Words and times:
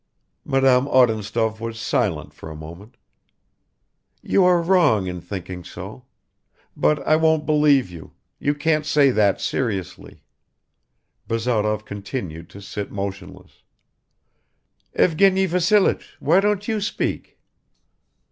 Madame 0.43 0.87
Odintsov 0.87 1.59
was 1.59 1.79
silent 1.79 2.33
for 2.33 2.49
a 2.49 2.55
moment. 2.55 2.97
"You 4.23 4.43
are 4.45 4.59
wrong 4.59 5.05
in 5.05 5.21
thinking 5.21 5.63
so. 5.63 6.05
But 6.75 7.05
I 7.07 7.19
don't 7.19 7.45
believe 7.45 7.91
you. 7.91 8.13
You 8.39 8.55
can't 8.55 8.83
say 8.83 9.11
that 9.11 9.39
seriously." 9.39 10.23
Bazarov 11.27 11.85
continued 11.85 12.49
to 12.49 12.61
sit 12.63 12.89
motionless. 12.91 13.61
"Evgeny 14.95 15.45
Vassilich, 15.47 16.17
why 16.19 16.39
don't 16.39 16.67
you 16.67 16.81
speak?" 16.81 17.37